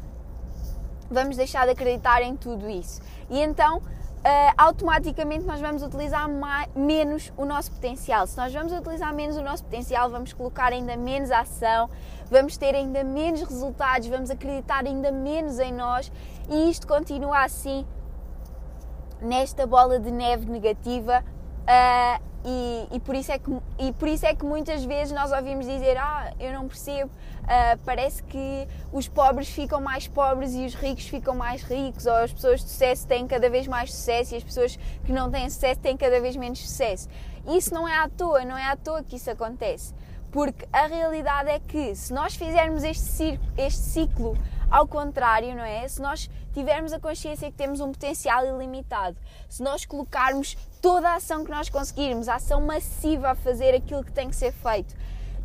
vamos 1.10 1.36
deixar 1.36 1.66
de 1.66 1.72
acreditar 1.72 2.22
em 2.22 2.36
tudo 2.36 2.70
isso. 2.70 3.02
E 3.28 3.42
então 3.42 3.82
automaticamente 4.58 5.46
nós 5.46 5.62
vamos 5.62 5.84
utilizar 5.84 6.30
mais, 6.30 6.68
menos 6.76 7.32
o 7.38 7.46
nosso 7.46 7.72
potencial. 7.72 8.26
Se 8.26 8.36
nós 8.38 8.54
vamos 8.54 8.72
utilizar 8.72 9.14
menos 9.14 9.38
o 9.38 9.42
nosso 9.42 9.64
potencial, 9.64 10.10
vamos 10.10 10.34
colocar 10.34 10.72
ainda 10.72 10.98
menos 10.98 11.30
ação, 11.30 11.90
vamos 12.30 12.58
ter 12.58 12.74
ainda 12.74 13.04
menos 13.04 13.42
resultados, 13.42 14.08
vamos 14.08 14.32
acreditar 14.32 14.86
ainda 14.86 15.12
menos 15.12 15.60
em 15.60 15.72
nós 15.72 16.12
e 16.50 16.70
isto 16.70 16.88
continua 16.88 17.44
assim 17.44 17.86
nesta 19.22 19.66
bola 19.66 20.00
de 20.00 20.12
neve 20.12 20.50
negativa 20.50 21.24
uh, 21.62 22.35
e, 22.48 22.88
e, 22.92 23.00
por 23.00 23.16
isso 23.16 23.32
é 23.32 23.40
que, 23.40 23.50
e 23.80 23.92
por 23.94 24.08
isso 24.08 24.24
é 24.24 24.36
que 24.36 24.46
muitas 24.46 24.86
vezes 24.86 25.12
nós 25.12 25.32
ouvimos 25.32 25.66
dizer: 25.66 25.98
Ah, 25.98 26.32
eu 26.40 26.54
não 26.54 26.68
percebo, 26.68 27.10
uh, 27.10 27.80
parece 27.84 28.22
que 28.22 28.68
os 28.94 29.08
pobres 29.08 29.50
ficam 29.50 29.82
mais 29.82 30.08
pobres 30.08 30.54
e 30.54 30.64
os 30.64 30.76
ricos 30.76 31.08
ficam 31.08 31.34
mais 31.34 31.64
ricos, 31.64 32.06
ou 32.06 32.14
as 32.14 32.32
pessoas 32.32 32.64
de 32.64 32.70
sucesso 32.70 33.08
têm 33.08 33.26
cada 33.26 33.50
vez 33.50 33.66
mais 33.66 33.92
sucesso 33.92 34.36
e 34.36 34.38
as 34.38 34.44
pessoas 34.44 34.78
que 35.04 35.12
não 35.12 35.32
têm 35.32 35.50
sucesso 35.50 35.80
têm 35.80 35.98
cada 35.98 36.22
vez 36.22 36.36
menos 36.36 36.60
sucesso. 36.60 37.10
Isso 37.48 37.74
não 37.74 37.88
é 37.88 37.98
à 37.98 38.08
toa, 38.08 38.46
não 38.46 38.56
é 38.58 38.66
à 38.66 38.76
toa 38.76 39.02
que 39.02 39.16
isso 39.16 39.32
acontece. 39.32 39.96
Porque 40.32 40.68
a 40.72 40.86
realidade 40.86 41.50
é 41.50 41.60
que 41.60 41.96
se 41.96 42.14
nós 42.14 42.36
fizermos 42.36 42.84
este 42.84 43.04
ciclo, 43.04 43.48
este 43.58 43.82
ciclo 43.82 44.38
ao 44.70 44.88
contrário, 44.88 45.56
não 45.56 45.64
é? 45.64 45.88
Se 45.88 46.02
nós 46.02 46.30
tivermos 46.54 46.94
a 46.94 47.00
consciência 47.00 47.52
que 47.52 47.58
temos 47.58 47.80
um 47.80 47.92
potencial 47.92 48.46
ilimitado, 48.46 49.18
se 49.50 49.62
nós 49.62 49.86
colocarmos 49.86 50.56
toda 50.82 51.10
a 51.10 51.16
ação 51.16 51.44
que 51.44 51.52
nós 51.52 51.70
conseguirmos, 51.70 52.28
a 52.28 52.36
ação 52.36 52.62
massiva 52.62 53.32
a 53.32 53.36
fazer 53.36 53.74
aquilo 53.76 54.04
que 54.04 54.12
tem 54.12 54.30
que 54.30 54.36
ser 54.36 54.52
feito, 54.52 54.96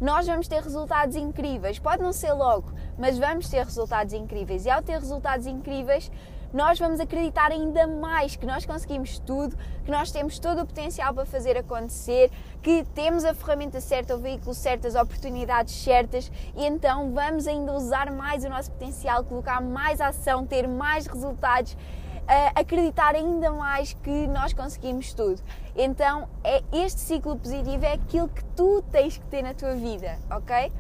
nós 0.00 0.26
vamos 0.26 0.48
ter 0.48 0.62
resultados 0.62 1.14
incríveis. 1.14 1.78
Pode 1.78 2.02
não 2.02 2.12
ser 2.12 2.32
logo, 2.32 2.72
mas 2.98 3.18
vamos 3.18 3.48
ter 3.48 3.64
resultados 3.64 4.14
incríveis. 4.14 4.64
E 4.64 4.70
ao 4.70 4.82
ter 4.82 4.98
resultados 4.98 5.46
incríveis, 5.46 6.10
nós 6.52 6.78
vamos 6.78 6.99
acreditar 7.00 7.52
ainda 7.52 7.87
mais 7.87 8.37
que 8.37 8.45
nós 8.45 8.66
conseguimos 8.66 9.19
tudo, 9.21 9.57
que 9.85 9.90
nós 9.90 10.11
temos 10.11 10.38
todo 10.38 10.62
o 10.62 10.66
potencial 10.66 11.14
para 11.14 11.25
fazer 11.25 11.57
acontecer, 11.57 12.30
que 12.62 12.85
temos 12.95 13.25
a 13.25 13.35
ferramenta 13.35 13.80
certa, 13.80 14.16
o 14.16 14.19
veículo 14.19 14.54
certo, 14.54 14.87
as 14.87 14.95
oportunidades 14.95 15.75
certas 15.75 16.30
e 16.57 16.66
então 16.66 17.12
vamos 17.12 17.47
ainda 17.47 17.73
usar 17.73 18.11
mais 18.11 18.45
o 18.45 18.49
nosso 18.49 18.71
potencial, 18.73 19.25
colocar 19.25 19.61
mais 19.61 20.00
ação, 20.00 20.47
ter 20.47 20.66
mais 20.66 21.07
resultados. 21.07 21.76
Uh, 22.21 22.52
acreditar 22.54 23.16
ainda 23.16 23.50
mais 23.50 23.92
que 23.92 24.28
nós 24.28 24.52
conseguimos 24.52 25.12
tudo. 25.12 25.42
Então, 25.75 26.28
é 26.45 26.62
este 26.73 27.00
ciclo 27.00 27.35
positivo 27.35 27.85
é 27.85 27.95
aquilo 27.95 28.28
que 28.28 28.45
tu 28.54 28.85
tens 28.92 29.16
que 29.16 29.26
ter 29.26 29.42
na 29.42 29.52
tua 29.52 29.75
vida, 29.75 30.16
ok? 30.30 30.71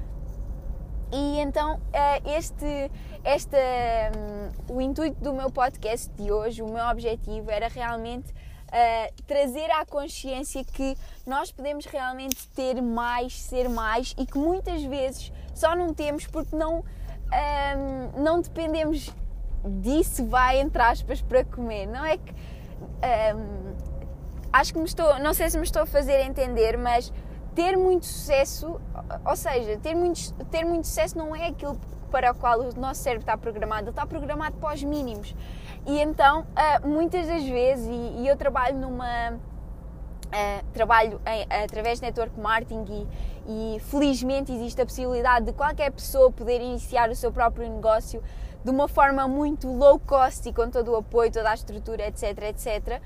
E 1.12 1.40
então 1.40 1.80
eh, 1.92 2.36
este, 2.36 2.90
este, 3.24 3.56
um, 4.68 4.76
o 4.76 4.80
intuito 4.80 5.20
do 5.20 5.32
meu 5.32 5.50
podcast 5.50 6.10
de 6.10 6.30
hoje, 6.30 6.62
o 6.62 6.68
meu 6.68 6.84
objetivo 6.86 7.50
era 7.50 7.68
realmente 7.68 8.32
uh, 8.70 9.22
trazer 9.26 9.70
à 9.72 9.84
consciência 9.84 10.64
que 10.64 10.96
nós 11.26 11.50
podemos 11.50 11.84
realmente 11.86 12.48
ter 12.50 12.80
mais, 12.80 13.42
ser 13.42 13.68
mais 13.68 14.14
e 14.16 14.24
que 14.24 14.38
muitas 14.38 14.82
vezes 14.84 15.32
só 15.54 15.74
não 15.74 15.92
temos 15.92 16.26
porque 16.26 16.54
não, 16.54 16.78
um, 16.78 18.22
não 18.22 18.40
dependemos 18.40 19.12
disso 19.80 20.24
vai 20.26 20.60
entre 20.60 20.80
aspas 20.80 21.20
para 21.20 21.44
comer. 21.44 21.86
Não 21.86 22.04
é 22.04 22.16
que 22.16 22.32
um, 22.32 23.74
acho 24.52 24.72
que 24.72 24.78
me 24.78 24.86
estou, 24.86 25.18
não 25.18 25.34
sei 25.34 25.50
se 25.50 25.58
me 25.58 25.64
estou 25.64 25.82
a 25.82 25.86
fazer 25.86 26.20
entender, 26.20 26.78
mas 26.78 27.12
ter 27.54 27.76
muito 27.76 28.06
sucesso, 28.06 28.80
ou 29.24 29.36
seja, 29.36 29.78
ter 29.78 29.94
muito, 29.94 30.32
ter 30.50 30.64
muito 30.64 30.86
sucesso 30.86 31.16
não 31.16 31.34
é 31.34 31.48
aquilo 31.48 31.78
para 32.10 32.32
o 32.32 32.34
qual 32.34 32.60
o 32.60 32.74
nosso 32.74 33.02
cérebro 33.02 33.22
está 33.22 33.36
programado, 33.36 33.90
está 33.90 34.06
programado 34.06 34.56
para 34.58 34.74
os 34.74 34.82
mínimos. 34.82 35.34
E 35.86 36.00
então, 36.00 36.46
ah, 36.54 36.80
muitas 36.84 37.26
das 37.26 37.44
vezes, 37.44 37.88
e 37.88 38.26
eu 38.26 38.36
trabalho 38.36 38.76
numa. 38.78 39.38
Uh, 40.30 40.64
trabalho 40.72 41.20
através 41.64 41.98
de 41.98 42.06
network 42.06 42.38
marketing 42.38 42.84
e, 43.48 43.74
e, 43.74 43.80
felizmente 43.80 44.52
existe 44.52 44.80
a 44.80 44.86
possibilidade 44.86 45.46
de 45.46 45.52
qualquer 45.52 45.90
pessoa 45.90 46.30
poder 46.30 46.60
iniciar 46.60 47.10
o 47.10 47.16
seu 47.16 47.32
próprio 47.32 47.68
negócio 47.68 48.22
de 48.64 48.70
uma 48.70 48.86
forma 48.86 49.26
muito 49.26 49.66
low 49.66 49.98
cost 49.98 50.48
e 50.48 50.52
com 50.52 50.70
todo 50.70 50.92
o 50.92 50.96
apoio, 50.96 51.32
toda 51.32 51.50
a 51.50 51.54
estrutura, 51.54 52.06
etc, 52.06 52.44
etc. 52.44 53.02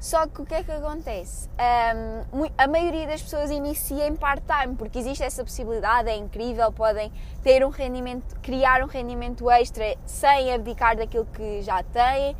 Só 0.00 0.28
que 0.28 0.40
o 0.40 0.46
que 0.46 0.54
é 0.54 0.62
que 0.62 0.70
acontece? 0.70 1.48
Um, 2.32 2.46
a 2.56 2.68
maioria 2.68 3.06
das 3.06 3.20
pessoas 3.20 3.50
inicia 3.50 4.06
em 4.06 4.14
part-time, 4.14 4.76
porque 4.76 4.98
existe 4.98 5.24
essa 5.24 5.42
possibilidade, 5.42 6.08
é 6.08 6.16
incrível, 6.16 6.70
podem 6.70 7.12
ter 7.42 7.66
um 7.66 7.68
rendimento, 7.68 8.38
criar 8.40 8.82
um 8.84 8.86
rendimento 8.86 9.50
extra 9.50 9.96
sem 10.04 10.54
abdicar 10.54 10.96
daquilo 10.96 11.26
que 11.26 11.62
já 11.62 11.82
têm, 11.82 12.36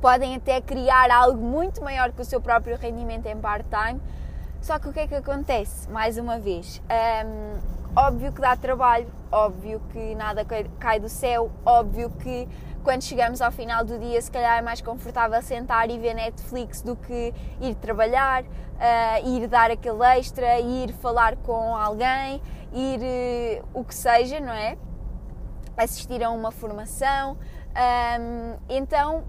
podem 0.00 0.36
até 0.36 0.60
criar 0.62 1.10
algo 1.10 1.42
muito 1.42 1.82
maior 1.84 2.12
que 2.12 2.22
o 2.22 2.24
seu 2.24 2.40
próprio 2.40 2.78
rendimento 2.78 3.26
em 3.26 3.36
part-time. 3.36 4.00
Só 4.60 4.78
que 4.78 4.88
o 4.88 4.92
que 4.92 5.00
é 5.00 5.06
que 5.06 5.14
acontece? 5.14 5.88
Mais 5.90 6.16
uma 6.16 6.38
vez, 6.38 6.82
um, 7.26 7.58
óbvio 7.94 8.32
que 8.32 8.40
dá 8.40 8.56
trabalho, 8.56 9.06
óbvio 9.30 9.80
que 9.92 10.14
nada 10.14 10.46
cai 10.80 10.98
do 10.98 11.08
céu, 11.10 11.52
óbvio 11.64 12.10
que 12.10 12.48
quando 12.82 13.02
chegamos 13.02 13.40
ao 13.40 13.50
final 13.50 13.84
do 13.84 13.98
dia, 13.98 14.20
se 14.20 14.30
calhar 14.30 14.58
é 14.58 14.62
mais 14.62 14.80
confortável 14.80 15.40
sentar 15.42 15.90
e 15.90 15.98
ver 15.98 16.14
Netflix 16.14 16.82
do 16.82 16.96
que 16.96 17.34
ir 17.60 17.74
trabalhar, 17.76 18.42
uh, 18.44 19.28
ir 19.28 19.46
dar 19.46 19.70
aquele 19.70 20.02
extra, 20.18 20.58
ir 20.60 20.92
falar 20.92 21.36
com 21.36 21.76
alguém, 21.76 22.42
ir 22.72 23.00
uh, 23.00 23.68
o 23.74 23.84
que 23.84 23.94
seja, 23.94 24.40
não 24.40 24.52
é? 24.52 24.76
Assistir 25.76 26.22
a 26.22 26.30
uma 26.30 26.50
formação. 26.50 27.36
Um, 27.78 28.56
então, 28.68 29.24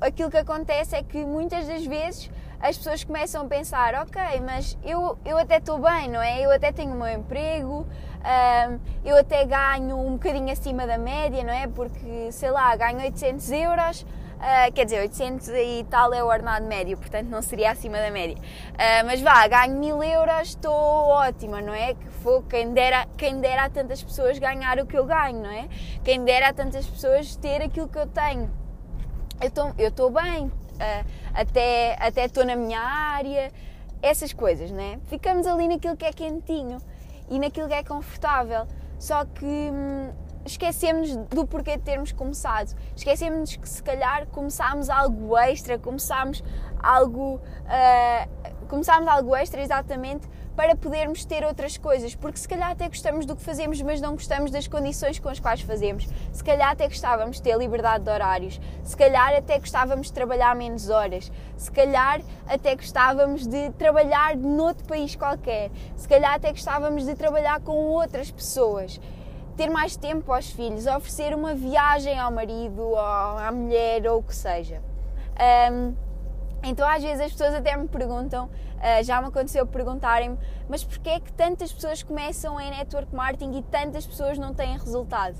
aquilo 0.00 0.30
que 0.30 0.36
acontece 0.36 0.96
é 0.96 1.02
que 1.02 1.24
muitas 1.24 1.66
das 1.66 1.84
vezes 1.84 2.30
as 2.60 2.76
pessoas 2.76 3.04
começam 3.04 3.44
a 3.44 3.48
pensar: 3.48 3.94
ok, 3.94 4.20
mas 4.44 4.76
eu, 4.82 5.18
eu 5.24 5.38
até 5.38 5.58
estou 5.58 5.78
bem, 5.78 6.08
não 6.08 6.20
é? 6.20 6.40
Eu 6.40 6.50
até 6.50 6.72
tenho 6.72 6.92
o 6.92 6.96
meu 6.96 7.08
emprego, 7.08 7.86
um, 8.26 8.80
eu 9.04 9.16
até 9.16 9.44
ganho 9.44 9.96
um 9.96 10.12
bocadinho 10.14 10.50
acima 10.50 10.86
da 10.86 10.98
média, 10.98 11.44
não 11.44 11.52
é? 11.52 11.68
Porque, 11.68 12.32
sei 12.32 12.50
lá, 12.50 12.74
ganho 12.74 12.98
800 12.98 13.50
euros. 13.52 14.02
Uh, 14.36 14.70
quer 14.74 14.84
dizer, 14.84 15.00
800 15.00 15.48
e 15.48 15.86
tal 15.88 16.12
é 16.12 16.22
o 16.22 16.26
ordenado 16.26 16.66
médio, 16.66 16.98
portanto 16.98 17.28
não 17.28 17.40
seria 17.40 17.70
acima 17.70 17.98
da 17.98 18.10
média. 18.10 18.36
Uh, 18.36 19.06
mas 19.06 19.20
vá, 19.22 19.46
ganho 19.48 19.78
1000 19.78 20.02
euros, 20.02 20.48
estou 20.48 20.72
ótima, 20.72 21.62
não 21.62 21.72
é? 21.72 21.94
Que 21.94 22.08
for, 22.22 22.42
quem, 22.42 22.74
dera, 22.74 23.06
quem 23.16 23.40
dera 23.40 23.64
a 23.64 23.70
tantas 23.70 24.02
pessoas 24.02 24.38
ganhar 24.38 24.78
o 24.78 24.86
que 24.86 24.98
eu 24.98 25.06
ganho, 25.06 25.42
não 25.42 25.50
é? 25.50 25.68
Quem 26.04 26.22
dera 26.22 26.48
a 26.48 26.52
tantas 26.52 26.86
pessoas 26.86 27.34
ter 27.36 27.62
aquilo 27.62 27.88
que 27.88 27.98
eu 27.98 28.06
tenho. 28.06 28.50
Eu 29.78 29.88
estou 29.88 30.10
bem, 30.10 30.46
uh, 30.46 31.06
até 31.32 32.24
estou 32.24 32.44
na 32.44 32.56
minha 32.56 32.80
área, 32.80 33.50
essas 34.02 34.34
coisas, 34.34 34.70
não 34.70 34.82
é? 34.82 34.98
Ficamos 35.06 35.46
ali 35.46 35.66
naquilo 35.66 35.96
que 35.96 36.04
é 36.04 36.12
quentinho 36.12 36.78
e 37.28 37.38
naquilo 37.38 37.68
que 37.68 37.74
é 37.74 37.82
confortável. 37.82 38.66
Só 38.98 39.24
que 39.24 39.44
hum, 39.44 40.12
esquecemos 40.44 41.16
do 41.16 41.46
porquê 41.46 41.76
de 41.76 41.82
termos 41.82 42.12
começado. 42.12 42.74
Esquecemos 42.94 43.56
que 43.56 43.68
se 43.68 43.82
calhar 43.82 44.26
começámos 44.28 44.88
algo 44.88 45.36
extra, 45.36 45.78
começámos 45.78 46.42
algo, 46.78 47.36
uh, 47.36 48.55
começámos 48.66 49.08
algo 49.08 49.34
extra 49.34 49.62
exatamente 49.62 50.28
para 50.56 50.74
podermos 50.74 51.24
ter 51.24 51.44
outras 51.44 51.76
coisas, 51.76 52.14
porque 52.14 52.38
se 52.38 52.48
calhar 52.48 52.70
até 52.70 52.88
gostamos 52.88 53.26
do 53.26 53.36
que 53.36 53.42
fazemos, 53.42 53.80
mas 53.82 54.00
não 54.00 54.12
gostamos 54.12 54.50
das 54.50 54.66
condições 54.66 55.18
com 55.18 55.28
as 55.28 55.38
quais 55.38 55.60
fazemos. 55.60 56.08
Se 56.32 56.42
calhar 56.42 56.70
até 56.70 56.88
gostávamos 56.88 57.36
de 57.36 57.42
ter 57.42 57.58
liberdade 57.58 58.04
de 58.04 58.10
horários, 58.10 58.58
se 58.82 58.96
calhar 58.96 59.34
até 59.34 59.58
gostávamos 59.58 60.06
de 60.06 60.14
trabalhar 60.14 60.56
menos 60.56 60.88
horas, 60.88 61.30
se 61.58 61.70
calhar 61.70 62.22
até 62.48 62.74
gostávamos 62.74 63.46
de 63.46 63.70
trabalhar 63.72 64.34
noutro 64.34 64.86
país 64.86 65.14
qualquer, 65.14 65.70
se 65.94 66.08
calhar 66.08 66.34
até 66.34 66.50
gostávamos 66.50 67.04
de 67.04 67.14
trabalhar 67.14 67.60
com 67.60 67.76
outras 67.76 68.30
pessoas. 68.30 68.98
Ter 69.58 69.70
mais 69.70 69.96
tempo 69.96 70.32
aos 70.32 70.50
filhos, 70.50 70.86
oferecer 70.86 71.34
uma 71.34 71.54
viagem 71.54 72.18
ao 72.18 72.30
marido, 72.30 72.82
ou 72.82 72.98
à 72.98 73.50
mulher, 73.50 74.06
ou 74.06 74.18
o 74.18 74.22
que 74.22 74.34
seja. 74.34 74.82
Um, 75.72 76.05
então 76.68 76.88
às 76.88 77.00
vezes 77.00 77.20
as 77.20 77.30
pessoas 77.30 77.54
até 77.54 77.76
me 77.76 77.86
perguntam, 77.86 78.46
uh, 78.46 79.04
já 79.04 79.20
me 79.22 79.28
aconteceu 79.28 79.64
perguntarem-me, 79.66 80.36
mas 80.68 80.82
porquê 80.82 81.10
é 81.10 81.20
que 81.20 81.32
tantas 81.32 81.72
pessoas 81.72 82.02
começam 82.02 82.60
em 82.60 82.70
network 82.70 83.14
marketing 83.14 83.58
e 83.58 83.62
tantas 83.62 84.04
pessoas 84.04 84.36
não 84.36 84.52
têm 84.52 84.76
resultado? 84.76 85.36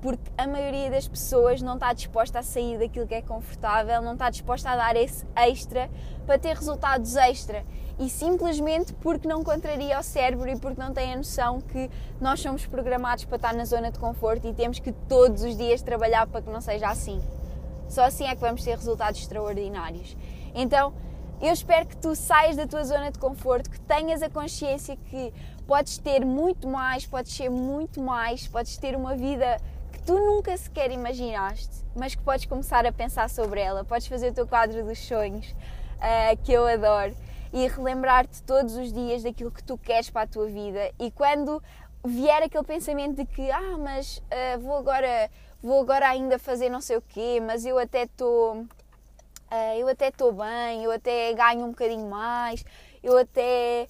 Porque 0.00 0.32
a 0.36 0.46
maioria 0.46 0.90
das 0.90 1.06
pessoas 1.06 1.60
não 1.60 1.74
está 1.74 1.92
disposta 1.92 2.38
a 2.38 2.42
sair 2.42 2.78
daquilo 2.78 3.06
que 3.06 3.14
é 3.14 3.22
confortável, 3.22 4.00
não 4.00 4.14
está 4.14 4.30
disposta 4.30 4.70
a 4.70 4.76
dar 4.76 4.96
esse 4.96 5.26
extra 5.36 5.90
para 6.26 6.38
ter 6.38 6.56
resultados 6.56 7.14
extra. 7.16 7.64
E 8.00 8.08
simplesmente 8.08 8.94
porque 8.94 9.28
não 9.28 9.44
contraria 9.44 10.00
o 10.00 10.02
cérebro 10.02 10.48
e 10.48 10.58
porque 10.58 10.80
não 10.80 10.92
tem 10.92 11.12
a 11.12 11.16
noção 11.16 11.60
que 11.60 11.88
nós 12.20 12.40
somos 12.40 12.66
programados 12.66 13.26
para 13.26 13.36
estar 13.36 13.54
na 13.54 13.64
zona 13.64 13.92
de 13.92 13.98
conforto 13.98 14.48
e 14.48 14.54
temos 14.54 14.80
que 14.80 14.90
todos 14.90 15.44
os 15.44 15.56
dias 15.56 15.82
trabalhar 15.82 16.26
para 16.26 16.42
que 16.42 16.50
não 16.50 16.60
seja 16.60 16.88
assim. 16.88 17.20
Só 17.88 18.04
assim 18.04 18.24
é 18.26 18.34
que 18.34 18.40
vamos 18.40 18.64
ter 18.64 18.74
resultados 18.74 19.20
extraordinários. 19.20 20.16
Então, 20.54 20.92
eu 21.40 21.52
espero 21.52 21.86
que 21.86 21.96
tu 21.96 22.14
saias 22.14 22.56
da 22.56 22.66
tua 22.66 22.84
zona 22.84 23.10
de 23.10 23.18
conforto, 23.18 23.68
que 23.68 23.80
tenhas 23.80 24.22
a 24.22 24.30
consciência 24.30 24.96
que 24.96 25.32
podes 25.66 25.98
ter 25.98 26.24
muito 26.24 26.68
mais, 26.68 27.04
podes 27.04 27.34
ser 27.34 27.50
muito 27.50 28.00
mais, 28.00 28.46
podes 28.46 28.76
ter 28.76 28.94
uma 28.94 29.16
vida 29.16 29.60
que 29.92 30.02
tu 30.02 30.14
nunca 30.14 30.56
sequer 30.56 30.92
imaginaste, 30.92 31.84
mas 31.96 32.14
que 32.14 32.22
podes 32.22 32.46
começar 32.46 32.86
a 32.86 32.92
pensar 32.92 33.28
sobre 33.28 33.60
ela. 33.60 33.84
Podes 33.84 34.06
fazer 34.06 34.30
o 34.30 34.34
teu 34.34 34.46
quadro 34.46 34.84
dos 34.84 34.98
sonhos, 35.00 35.48
uh, 35.48 36.36
que 36.44 36.52
eu 36.52 36.66
adoro, 36.66 37.14
e 37.52 37.66
relembrar-te 37.66 38.42
todos 38.44 38.76
os 38.76 38.92
dias 38.92 39.22
daquilo 39.22 39.50
que 39.50 39.64
tu 39.64 39.76
queres 39.76 40.10
para 40.10 40.22
a 40.22 40.26
tua 40.26 40.46
vida. 40.46 40.92
E 40.98 41.10
quando 41.10 41.62
vier 42.04 42.42
aquele 42.42 42.64
pensamento 42.64 43.16
de 43.16 43.26
que, 43.26 43.50
ah, 43.50 43.76
mas 43.78 44.18
uh, 44.18 44.60
vou 44.60 44.76
agora 44.76 45.28
vou 45.62 45.80
agora 45.80 46.08
ainda 46.08 46.38
fazer 46.38 46.68
não 46.68 46.80
sei 46.80 46.96
o 46.96 47.02
quê, 47.02 47.40
mas 47.40 47.64
eu 47.64 47.78
até 47.78 48.02
estou 48.02 48.66
uh, 49.52 49.78
eu 49.78 49.88
até 49.88 50.08
estou 50.08 50.32
bem, 50.32 50.82
eu 50.82 50.90
até 50.90 51.32
ganho 51.34 51.66
um 51.66 51.70
bocadinho 51.70 52.08
mais, 52.08 52.64
eu 53.02 53.18
até 53.18 53.86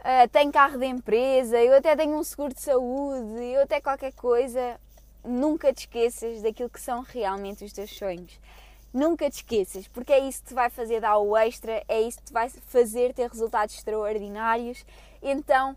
uh, 0.00 0.28
tenho 0.30 0.52
carro 0.52 0.78
de 0.78 0.86
empresa, 0.86 1.58
eu 1.62 1.76
até 1.76 1.94
tenho 1.94 2.16
um 2.16 2.24
seguro 2.24 2.52
de 2.52 2.60
saúde, 2.60 3.44
eu 3.44 3.62
até 3.62 3.80
qualquer 3.80 4.12
coisa. 4.12 4.78
Nunca 5.22 5.72
te 5.72 5.80
esqueças 5.80 6.40
daquilo 6.40 6.70
que 6.70 6.80
são 6.80 7.02
realmente 7.02 7.62
os 7.62 7.72
teus 7.72 7.90
sonhos. 7.90 8.40
Nunca 8.92 9.30
te 9.30 9.36
esqueças, 9.36 9.86
porque 9.86 10.12
é 10.12 10.18
isso 10.18 10.42
que 10.42 10.48
te 10.48 10.54
vai 10.54 10.70
fazer 10.70 11.00
dar 11.00 11.18
o 11.18 11.36
extra, 11.36 11.84
é 11.86 12.00
isso 12.00 12.18
que 12.18 12.24
te 12.24 12.32
vai 12.32 12.48
fazer 12.48 13.12
ter 13.12 13.28
resultados 13.28 13.74
extraordinários. 13.76 14.84
Então, 15.22 15.76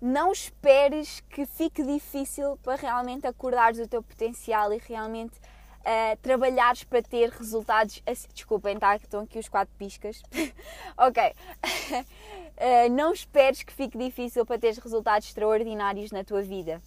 não 0.00 0.30
esperes 0.30 1.20
que 1.28 1.44
fique 1.44 1.82
difícil 1.82 2.56
para 2.62 2.76
realmente 2.76 3.26
acordares 3.26 3.78
o 3.78 3.88
teu 3.88 4.02
potencial 4.02 4.72
e 4.72 4.78
realmente 4.78 5.38
uh, 5.86 6.16
trabalhares 6.20 6.84
para 6.84 7.02
ter 7.02 7.30
resultados. 7.30 8.02
Assim, 8.04 8.28
desculpem, 8.34 8.78
tá? 8.78 8.96
estão 8.96 9.20
aqui 9.22 9.38
os 9.38 9.48
quatro 9.48 9.72
piscas. 9.78 10.22
ok. 10.98 11.22
uh, 11.28 12.90
não 12.90 13.12
esperes 13.12 13.62
que 13.62 13.72
fique 13.72 13.96
difícil 13.96 14.44
para 14.44 14.58
teres 14.58 14.78
resultados 14.78 15.28
extraordinários 15.28 16.10
na 16.10 16.24
tua 16.24 16.42
vida. 16.42 16.82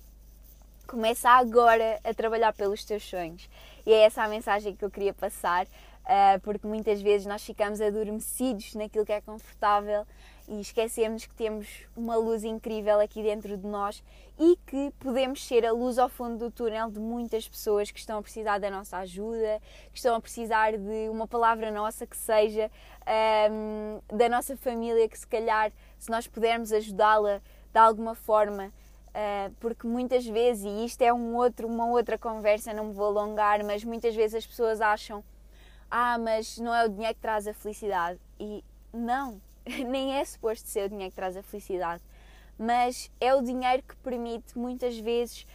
Começa 0.85 1.29
agora 1.29 1.99
a 2.03 2.13
trabalhar 2.13 2.53
pelos 2.53 2.83
teus 2.83 3.03
sonhos. 3.03 3.49
E 3.85 3.93
é 3.93 4.01
essa 4.01 4.23
a 4.23 4.27
mensagem 4.27 4.75
que 4.75 4.83
eu 4.83 4.91
queria 4.91 5.13
passar, 5.13 5.65
uh, 5.65 6.39
porque 6.41 6.67
muitas 6.67 7.01
vezes 7.01 7.25
nós 7.25 7.43
ficamos 7.43 7.79
adormecidos 7.79 8.75
naquilo 8.75 9.05
que 9.05 9.13
é 9.13 9.21
confortável 9.21 10.05
e 10.49 10.59
esquecemos 10.59 11.25
que 11.25 11.35
temos 11.35 11.85
uma 11.95 12.15
luz 12.15 12.43
incrível 12.43 12.99
aqui 12.99 13.21
dentro 13.21 13.55
de 13.55 13.67
nós 13.67 14.03
e 14.37 14.57
que 14.65 14.91
podemos 14.99 15.45
ser 15.45 15.65
a 15.65 15.71
luz 15.71 15.99
ao 15.99 16.09
fundo 16.09 16.37
do 16.37 16.51
túnel 16.51 16.89
de 16.89 16.99
muitas 16.99 17.47
pessoas 17.47 17.91
que 17.91 17.99
estão 17.99 18.17
a 18.17 18.21
precisar 18.21 18.57
da 18.57 18.71
nossa 18.71 18.97
ajuda, 18.97 19.61
que 19.91 19.97
estão 19.97 20.15
a 20.15 20.19
precisar 20.19 20.75
de 20.75 21.09
uma 21.09 21.27
palavra 21.27 21.69
nossa 21.69 22.07
que 22.07 22.17
seja 22.17 22.71
um, 23.51 24.01
ehm, 24.11 24.17
da 24.17 24.27
nossa 24.27 24.57
família, 24.57 25.07
que 25.07 25.19
se 25.19 25.27
calhar, 25.27 25.71
se 25.99 26.09
nós 26.09 26.27
pudermos 26.27 26.71
ajudá-la 26.73 27.41
de 27.71 27.79
alguma 27.79 28.15
forma, 28.15 28.73
Uh, 29.09 29.51
porque 29.59 29.87
muitas 29.87 30.23
vezes, 30.23 30.63
e 30.63 30.85
isto 30.85 31.01
é 31.01 31.11
um 31.11 31.35
outro, 31.35 31.67
uma 31.67 31.87
outra 31.87 32.15
conversa, 32.15 32.73
não 32.73 32.85
me 32.85 32.93
vou 32.93 33.07
alongar, 33.07 33.63
mas 33.63 33.83
muitas 33.83 34.15
vezes 34.15 34.35
as 34.35 34.45
pessoas 34.45 34.79
acham: 34.81 35.23
ah, 35.89 36.17
mas 36.19 36.59
não 36.59 36.73
é 36.73 36.85
o 36.85 36.89
dinheiro 36.89 37.15
que 37.15 37.21
traz 37.21 37.47
a 37.47 37.53
felicidade. 37.53 38.19
E 38.39 38.63
não, 38.93 39.41
nem 39.87 40.17
é 40.17 40.25
suposto 40.25 40.67
ser 40.67 40.85
o 40.85 40.89
dinheiro 40.89 41.11
que 41.11 41.15
traz 41.15 41.35
a 41.37 41.43
felicidade, 41.43 42.01
mas 42.57 43.11
é 43.19 43.33
o 43.33 43.41
dinheiro 43.41 43.83
que 43.83 43.95
permite 43.97 44.57
muitas 44.57 44.97
vezes. 44.97 45.45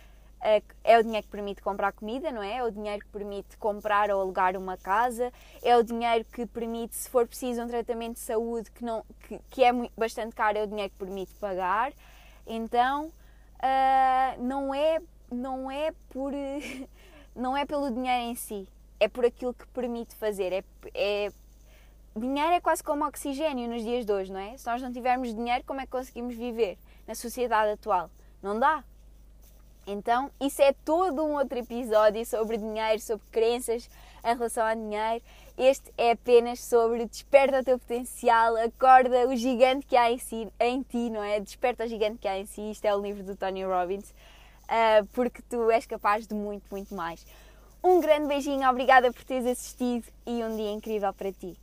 É 0.83 0.99
o 0.99 1.03
dinheiro 1.03 1.25
que 1.25 1.31
permite 1.31 1.63
comprar 1.63 1.91
comida, 1.93 2.31
não 2.31 2.43
é? 2.43 2.59
É 2.59 2.63
o 2.63 2.71
dinheiro 2.71 3.03
que 3.03 3.11
permite 3.11 3.57
comprar 3.57 4.11
ou 4.11 4.21
alugar 4.21 4.59
uma 4.59 4.77
casa, 4.77 5.33
é 5.63 5.75
o 5.75 5.83
dinheiro 5.83 6.23
que 6.27 6.45
permite, 6.45 6.95
se 6.95 7.09
for 7.09 7.27
preciso, 7.27 7.63
um 7.63 7.67
tratamento 7.67 8.17
de 8.17 8.21
saúde 8.21 8.71
que, 8.71 8.85
não, 8.85 9.03
que, 9.27 9.41
que 9.49 9.65
é 9.65 9.73
bastante 9.97 10.35
caro, 10.35 10.59
é 10.59 10.63
o 10.65 10.67
dinheiro 10.67 10.91
que 10.93 10.99
permite 10.99 11.33
pagar. 11.37 11.95
Então, 12.47 13.07
uh, 13.07 14.43
não 14.43 14.75
é 14.75 15.01
não 15.31 15.71
é 15.71 15.93
por 16.11 16.33
não 17.35 17.57
é 17.57 17.65
pelo 17.65 17.91
dinheiro 17.91 18.25
em 18.25 18.35
si, 18.35 18.69
é 19.01 19.09
por 19.09 19.25
aquilo 19.25 19.55
que 19.55 19.67
permite 19.69 20.15
fazer. 20.15 20.53
É, 20.53 20.65
é, 20.95 21.33
dinheiro 22.17 22.53
é 22.53 22.61
quase 22.61 22.83
como 22.83 23.05
oxigênio 23.07 23.69
nos 23.69 23.83
dias 23.83 24.07
de 24.07 24.13
hoje, 24.13 24.33
não 24.33 24.41
é? 24.41 24.57
Se 24.57 24.67
nós 24.67 24.81
não 24.81 24.93
tivermos 24.93 25.35
dinheiro, 25.35 25.65
como 25.67 25.81
é 25.81 25.85
que 25.85 25.91
conseguimos 25.91 26.35
viver 26.37 26.79
na 27.07 27.15
sociedade 27.15 27.73
atual? 27.73 28.11
Não 28.43 28.59
dá. 28.59 28.85
Então, 29.87 30.31
isso 30.41 30.63
é 30.63 30.73
todo 30.85 31.23
um 31.23 31.35
outro 31.35 31.59
episódio 31.59 32.25
sobre 32.25 32.57
dinheiro, 32.57 33.01
sobre 33.01 33.27
crenças 33.31 33.89
em 34.25 34.35
relação 34.35 34.65
a 34.65 34.75
dinheiro. 34.75 35.23
Este 35.59 35.93
é 35.99 36.13
apenas 36.13 36.61
sobre 36.61 37.05
desperta 37.05 37.61
o 37.61 37.65
teu 37.65 37.79
potencial, 37.79 38.57
acorda 38.57 39.29
o 39.29 39.37
gigante 39.37 39.87
que 39.87 39.97
há 39.97 40.11
em, 40.11 40.19
si, 40.19 40.49
em 40.59 40.83
ti, 40.83 41.11
não 41.11 41.23
é? 41.23 41.39
Desperta 41.39 41.85
o 41.85 41.89
gigante 41.89 42.19
que 42.19 42.27
há 42.27 42.39
em 42.39 42.47
si. 42.47 42.71
Isto 42.71 42.87
é 42.87 42.95
o 42.95 43.01
livro 43.01 43.23
do 43.23 43.37
Tony 43.37 43.65
Robbins, 43.65 44.11
uh, 44.11 45.05
porque 45.13 45.43
tu 45.43 45.71
és 45.71 45.85
capaz 45.85 46.27
de 46.27 46.35
muito, 46.35 46.65
muito 46.71 46.95
mais. 46.95 47.27
Um 47.83 48.01
grande 48.01 48.27
beijinho, 48.27 48.69
obrigada 48.69 49.13
por 49.13 49.23
teres 49.25 49.47
assistido 49.47 50.07
e 50.27 50.43
um 50.43 50.57
dia 50.57 50.73
incrível 50.73 51.13
para 51.13 51.31
ti. 51.31 51.59